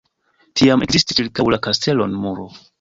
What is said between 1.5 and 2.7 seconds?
la kastelon muro.